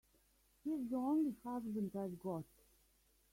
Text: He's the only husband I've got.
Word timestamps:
He's 0.63 0.89
the 0.89 0.95
only 0.95 1.35
husband 1.45 1.91
I've 1.95 2.17
got. 2.17 2.43